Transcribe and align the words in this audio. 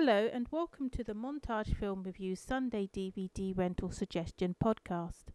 Hello, 0.00 0.30
and 0.32 0.46
welcome 0.52 0.88
to 0.90 1.02
the 1.02 1.12
Montage 1.12 1.74
Film 1.74 2.04
Review 2.04 2.36
Sunday 2.36 2.88
DVD 2.94 3.52
Rental 3.58 3.90
Suggestion 3.90 4.54
podcast. 4.62 5.32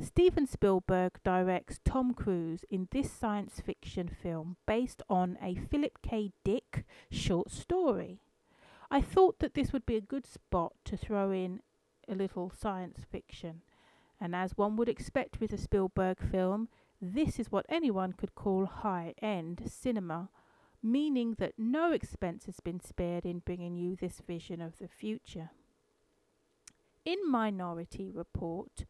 Steven 0.00 0.48
Spielberg 0.48 1.20
directs 1.22 1.78
Tom 1.84 2.12
Cruise 2.12 2.64
in 2.68 2.88
this 2.90 3.12
science 3.12 3.60
fiction 3.64 4.08
film 4.08 4.56
based 4.66 5.04
on 5.08 5.38
a 5.40 5.54
Philip 5.54 6.00
K. 6.02 6.32
Dick 6.42 6.84
short 7.12 7.52
story. 7.52 8.18
I 8.90 9.00
thought 9.00 9.38
that 9.38 9.54
this 9.54 9.72
would 9.72 9.86
be 9.86 9.96
a 9.96 10.00
good 10.00 10.26
spot 10.26 10.72
to 10.86 10.96
throw 10.96 11.30
in 11.30 11.60
a 12.08 12.16
little 12.16 12.50
science 12.50 13.06
fiction, 13.08 13.62
and 14.20 14.34
as 14.34 14.58
one 14.58 14.74
would 14.78 14.88
expect 14.88 15.38
with 15.38 15.52
a 15.52 15.58
Spielberg 15.58 16.18
film, 16.28 16.70
this 17.00 17.38
is 17.38 17.52
what 17.52 17.66
anyone 17.68 18.14
could 18.14 18.34
call 18.34 18.66
high 18.66 19.14
end 19.22 19.62
cinema 19.68 20.28
meaning 20.82 21.34
that 21.38 21.58
no 21.58 21.92
expense 21.92 22.46
has 22.46 22.60
been 22.60 22.80
spared 22.80 23.24
in 23.24 23.40
bringing 23.40 23.76
you 23.76 23.96
this 23.96 24.20
vision 24.26 24.60
of 24.60 24.78
the 24.78 24.88
future. 24.88 25.50
In 27.04 27.18
Minority 27.30 28.10
Report, 28.10 28.84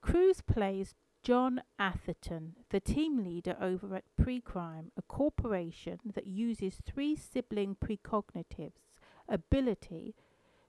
Cruise 0.00 0.40
plays 0.40 0.94
John 1.22 1.62
Anderton, 1.78 2.56
the 2.70 2.80
team 2.80 3.24
leader 3.24 3.56
over 3.60 3.94
at 3.94 4.04
Precrime, 4.20 4.90
a 4.96 5.02
corporation 5.02 6.00
that 6.14 6.26
uses 6.26 6.80
three 6.84 7.14
sibling 7.14 7.76
precognitives 7.76 8.80
ability, 9.28 10.14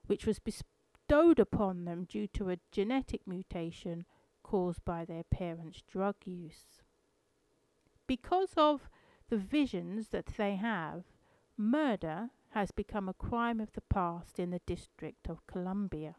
which 0.05 0.25
was 0.25 0.39
bestowed 0.39 1.39
upon 1.39 1.85
them 1.85 2.05
due 2.05 2.27
to 2.27 2.49
a 2.49 2.59
genetic 2.71 3.21
mutation 3.25 4.05
caused 4.43 4.85
by 4.85 5.05
their 5.05 5.23
parents' 5.23 5.81
drug 5.81 6.15
use. 6.25 6.81
Because 8.05 8.53
of 8.55 8.89
the 9.29 9.37
visions 9.37 10.09
that 10.09 10.27
they 10.37 10.55
have, 10.55 11.03
murder 11.57 12.29
has 12.49 12.71
become 12.71 13.09
a 13.09 13.13
crime 13.13 13.59
of 13.59 13.71
the 13.73 13.81
past 13.81 14.39
in 14.39 14.51
the 14.51 14.61
District 14.65 15.27
of 15.27 15.45
Columbia. 15.47 16.15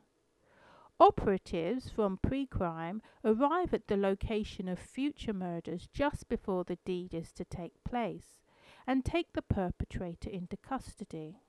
Operatives 1.00 1.88
from 1.90 2.18
Precrime 2.18 3.02
arrive 3.24 3.74
at 3.74 3.88
the 3.88 3.96
location 3.96 4.68
of 4.68 4.78
future 4.78 5.32
murders 5.32 5.88
just 5.92 6.28
before 6.28 6.64
the 6.64 6.78
deed 6.84 7.12
is 7.12 7.32
to 7.32 7.44
take 7.44 7.82
place 7.84 8.40
and 8.86 9.04
take 9.04 9.32
the 9.32 9.42
perpetrator 9.42 10.30
into 10.30 10.56
custody. 10.56 11.40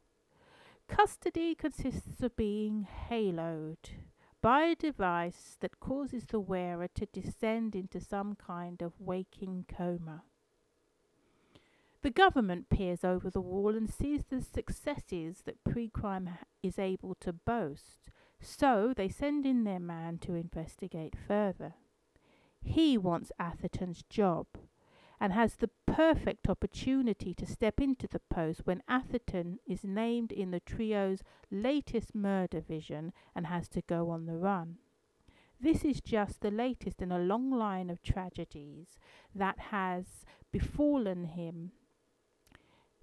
Custody 0.88 1.56
consists 1.56 2.22
of 2.22 2.36
being 2.36 2.88
haloed 3.09 3.89
by 4.42 4.64
a 4.64 4.76
device 4.76 5.58
that 5.59 5.80
causes 5.80 6.26
the 6.26 6.39
wearer 6.39 6.88
to 6.88 7.08
descend 7.08 7.76
into 7.76 8.00
some 8.00 8.36
kind 8.36 8.81
of 8.81 9.00
waking 9.00 9.66
coma. 9.67 10.23
The 12.06 12.11
government 12.11 12.70
peers 12.70 13.03
over 13.03 13.31
the 13.31 13.42
wall 13.42 13.75
and 13.75 13.89
sees 13.89 14.25
the 14.25 14.39
successes 14.39 15.42
that 15.45 15.64
Precrime 15.64 16.38
is 16.61 16.78
able 16.78 17.16
to 17.22 17.34
boast, 17.34 18.11
so 18.39 18.94
they 18.95 19.09
send 19.09 19.44
in 19.44 19.64
their 19.64 19.80
man 19.80 20.20
to 20.20 20.36
investigate 20.36 21.16
further. 21.28 21.73
He 22.61 22.95
wants 22.95 23.31
Anderton's 23.39 24.03
job 24.08 24.45
and 25.20 25.33
has 25.33 25.56
the 25.56 25.72
perfect 25.88 26.48
opportunity 26.48 27.33
to 27.33 27.48
step 27.48 27.81
into 27.81 28.08
the 28.08 28.22
post 28.30 28.67
when 28.67 28.83
Anderton 28.88 29.58
is 29.66 29.83
named 29.83 30.31
in 30.31 30.52
the 30.52 30.59
trio's 30.59 31.23
latest 31.50 32.14
murder 32.14 32.61
vision 32.61 33.14
and 33.33 33.48
has 33.48 33.67
to 33.70 33.81
go 33.81 34.11
on 34.11 34.28
the 34.28 34.38
run. 34.38 34.78
This 35.59 35.83
is 35.83 36.02
just 36.02 36.42
the 36.42 36.52
latest 36.52 37.02
in 37.02 37.11
a 37.11 37.17
long 37.17 37.50
line 37.50 37.89
of 37.89 38.03
tragedies 38.03 39.00
that 39.33 39.58
has 39.72 40.06
befallen 40.52 41.23
him 41.23 41.72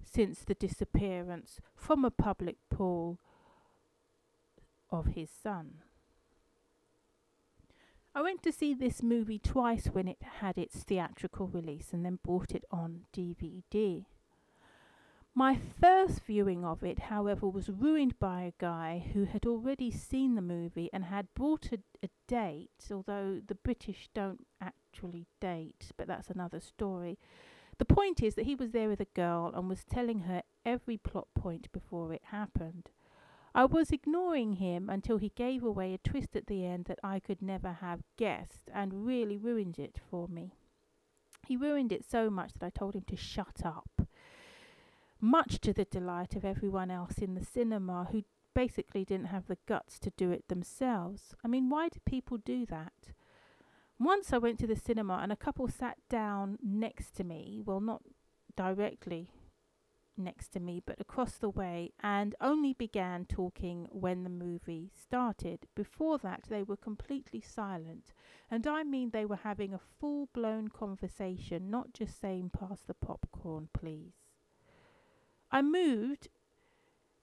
since 0.03 0.39
the 0.39 0.53
disappearance 0.53 1.59
from 1.75 2.03
a 2.05 2.11
public 2.11 2.57
pool 2.69 3.19
of 4.89 5.07
his 5.07 5.29
son. 5.29 5.79
I 8.15 8.21
went 8.21 8.43
to 8.43 8.51
see 8.51 8.75
this 8.75 9.01
movie 9.01 9.39
twice 9.39 9.87
when 9.87 10.07
it 10.07 10.21
had 10.39 10.57
its 10.57 10.83
theatrical 10.83 11.47
release 11.47 11.93
and 11.93 12.05
then 12.05 12.19
bought 12.23 12.51
it 12.51 12.63
on 12.69 13.05
DVD. 13.11 14.05
My 15.35 15.57
first 15.81 16.21
viewing 16.25 16.63
of 16.63 16.83
it, 16.83 16.99
however, 16.99 17.49
was 17.49 17.69
ruined 17.69 18.19
by 18.19 18.43
a 18.43 18.53
guy 18.59 19.03
who 19.13 19.23
had 19.23 19.47
already 19.47 19.89
seen 19.89 20.35
the 20.35 20.43
movie 20.43 20.91
and 20.93 21.05
had 21.05 21.27
bought 21.33 21.71
a, 21.71 21.79
a, 22.03 22.09
date, 22.27 22.69
although 22.91 23.41
the 23.45 23.55
British 23.55 24.09
don't 24.13 24.45
actually 24.61 25.25
date, 25.41 25.91
but 25.97 26.05
that's 26.05 26.29
another 26.29 26.59
story. 26.59 27.17
The 27.77 27.85
point 27.85 28.21
is 28.21 28.35
that 28.35 28.45
he 28.45 28.55
was 28.55 28.71
there 28.71 28.89
with 28.89 28.99
a 28.99 29.07
girl 29.15 29.51
and 29.55 29.67
was 29.67 29.83
telling 29.83 30.21
her 30.21 30.43
every 30.65 30.97
plot 30.97 31.27
point 31.35 31.71
before 31.71 32.13
it 32.13 32.25
happened. 32.25 32.89
I 33.55 33.65
was 33.65 33.91
ignoring 33.91 34.53
him 34.53 34.89
until 34.89 35.17
he 35.17 35.31
gave 35.35 35.63
away 35.63 35.93
a 35.93 35.97
twist 35.99 36.35
at 36.35 36.47
the 36.47 36.65
end 36.65 36.85
that 36.85 36.99
I 37.03 37.19
could 37.19 37.41
never 37.41 37.73
have 37.73 38.03
guessed 38.17 38.69
and 38.73 39.05
really 39.05 39.37
ruined 39.37 39.77
it 39.77 39.99
for 40.09 40.27
me. 40.27 40.53
He 41.45 41.57
ruined 41.57 41.91
it 41.91 42.03
so 42.09 42.29
much 42.29 42.53
that 42.53 42.65
I 42.65 42.69
told 42.69 42.95
him 42.95 43.03
to 43.07 43.15
shut 43.15 43.61
up, 43.63 44.07
much 45.19 45.59
to 45.61 45.73
the 45.73 45.85
delight 45.85 46.35
of 46.35 46.45
everyone 46.45 46.89
else 46.89 47.17
in 47.19 47.35
the 47.35 47.45
cinema 47.45 48.07
who 48.11 48.23
basically 48.55 49.03
didn't 49.05 49.27
have 49.27 49.47
the 49.47 49.57
guts 49.67 49.99
to 49.99 50.11
do 50.11 50.31
it 50.31 50.47
themselves. 50.47 51.35
I 51.43 51.47
mean, 51.47 51.69
why 51.69 51.89
do 51.89 51.99
people 52.05 52.37
do 52.37 52.65
that? 52.67 53.13
Once 53.99 54.33
I 54.33 54.37
went 54.37 54.59
to 54.59 54.67
the 54.67 54.75
cinema 54.75 55.19
and 55.21 55.31
a 55.31 55.37
couple 55.37 55.67
sat 55.67 55.97
down 56.09 56.57
next 56.61 57.11
to 57.17 57.23
me, 57.23 57.61
well, 57.63 57.79
not 57.79 58.01
directly 58.55 59.29
next 60.17 60.49
to 60.49 60.59
me, 60.59 60.81
but 60.85 60.99
across 60.99 61.37
the 61.37 61.49
way, 61.49 61.91
and 62.01 62.35
only 62.39 62.73
began 62.73 63.25
talking 63.25 63.87
when 63.91 64.23
the 64.23 64.29
movie 64.29 64.91
started. 64.93 65.67
Before 65.75 66.17
that, 66.19 66.43
they 66.49 66.63
were 66.63 66.77
completely 66.77 67.41
silent, 67.41 68.13
and 68.49 68.67
I 68.67 68.83
mean 68.83 69.09
they 69.09 69.25
were 69.25 69.37
having 69.37 69.73
a 69.73 69.79
full 69.99 70.29
blown 70.33 70.67
conversation, 70.67 71.69
not 71.69 71.93
just 71.93 72.19
saying, 72.19 72.51
Pass 72.51 72.81
the 72.85 72.93
popcorn, 72.93 73.69
please. 73.73 74.13
I 75.51 75.61
moved 75.61 76.29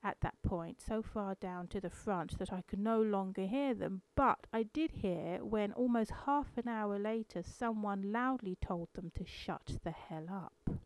at 0.03 0.21
that 0.21 0.41
point 0.43 0.81
so 0.81 1.03
far 1.03 1.35
down 1.35 1.67
to 1.69 1.81
the 1.81 1.91
front 1.91 2.39
that 2.39 2.53
I 2.53 2.63
could 2.63 2.79
no 2.79 3.01
longer 3.01 3.47
hear 3.47 3.75
them, 3.75 4.03
but 4.15 4.47
I 4.53 4.63
did 4.63 4.93
hear 4.93 5.45
when 5.45 5.73
almost 5.73 6.13
half 6.27 6.57
an 6.57 6.69
hour 6.69 6.99
later 6.99 7.43
someone 7.43 8.13
loudly 8.13 8.57
told 8.61 8.89
them 8.95 9.13
to 9.17 9.25
shut 9.25 9.79
the 9.85 9.91
hell 9.91 10.27
up. 10.31 10.79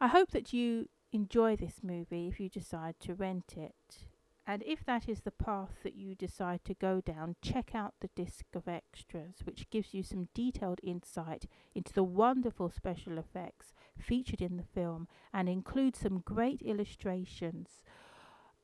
I 0.00 0.08
hope 0.08 0.30
that 0.30 0.52
you 0.52 0.88
enjoy 1.12 1.56
this 1.56 1.80
movie 1.82 2.28
if 2.28 2.40
you 2.40 2.48
decide 2.48 2.94
to 3.00 3.14
rent 3.14 3.54
it. 3.56 4.06
And 4.46 4.64
if 4.66 4.84
that 4.86 5.08
is 5.08 5.20
the 5.20 5.30
path 5.30 5.76
that 5.84 5.94
you 5.94 6.14
decide 6.14 6.64
to 6.64 6.74
go 6.74 7.00
down, 7.00 7.36
check 7.42 7.74
out 7.74 7.94
the 8.00 8.10
disc 8.16 8.46
of 8.54 8.66
extras, 8.66 9.36
which 9.44 9.70
gives 9.70 9.94
you 9.94 10.02
some 10.02 10.28
detailed 10.34 10.80
insight 10.82 11.46
into 11.74 11.92
the 11.92 12.02
wonderful 12.02 12.70
special 12.70 13.18
effects 13.18 13.74
featured 13.98 14.40
in 14.40 14.56
the 14.56 14.62
film 14.62 15.08
and 15.32 15.48
include 15.48 15.96
some 15.96 16.22
great 16.24 16.62
illustrations 16.62 17.82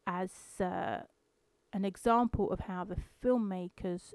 as 0.06 0.30
uh, 0.60 0.98
an 1.72 1.84
example 1.84 2.50
of 2.50 2.60
how 2.60 2.84
the 2.84 2.96
filmmakers 3.22 4.14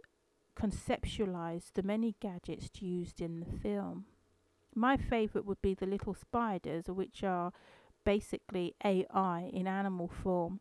conceptualized 0.60 1.74
the 1.74 1.84
many 1.84 2.16
gadgets 2.20 2.70
used 2.82 3.22
in 3.22 3.40
the 3.40 3.60
film. 3.60 4.06
My 4.74 4.98
favourite 4.98 5.46
would 5.46 5.62
be 5.62 5.74
the 5.74 5.86
little 5.86 6.14
spiders, 6.14 6.86
which 6.88 7.24
are 7.24 7.52
basically 8.06 8.76
AI 8.84 9.50
in 9.54 9.68
animal 9.68 10.08
form 10.08 10.60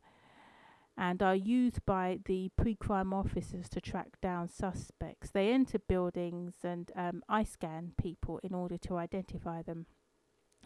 and 0.97 1.23
are 1.23 1.35
used 1.35 1.85
by 1.87 2.19
the 2.27 2.51
pre-crime 2.57 3.15
officers 3.15 3.69
to 3.71 3.81
track 3.81 4.21
down 4.21 4.49
suspects. 4.49 5.31
They 5.31 5.51
enter 5.51 5.79
buildings 5.79 6.57
and 6.63 6.91
um, 6.95 7.23
eye 7.29 7.45
scan 7.45 7.93
people 7.97 8.39
in 8.43 8.53
order 8.53 8.77
to 8.79 8.97
identify 8.97 9.63
them. 9.63 9.87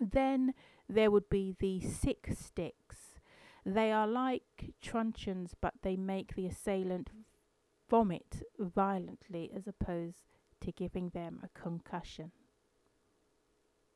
Then 0.01 0.55
there 0.89 1.11
would 1.11 1.29
be 1.29 1.55
the 1.59 1.81
sick 1.81 2.29
sticks. 2.35 3.21
They 3.65 3.93
are 3.93 4.07
like 4.07 4.75
truncheons, 4.83 5.55
but 5.61 5.75
they 5.83 5.97
make 5.97 6.35
the 6.35 6.47
assailant 6.47 7.11
vomit 7.89 8.43
violently 8.59 9.51
as 9.55 9.67
opposed 9.67 10.25
to 10.61 10.73
giving 10.73 11.11
them 11.11 11.41
a 11.43 11.59
concussion. 11.59 12.33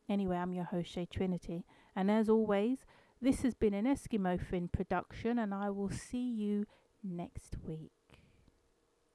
Anyway, 0.08 0.36
I'm 0.36 0.54
your 0.54 0.64
host, 0.64 0.90
Shay 0.90 1.06
Trinity, 1.06 1.64
and 1.94 2.10
as 2.10 2.28
always, 2.28 2.78
this 3.20 3.42
has 3.42 3.54
been 3.54 3.74
an 3.74 3.84
Eskimo 3.84 4.40
Fin 4.40 4.68
production, 4.68 5.38
and 5.38 5.52
I 5.52 5.68
will 5.70 5.90
see 5.90 6.30
you 6.30 6.64
next 7.02 7.56
week. 7.62 7.97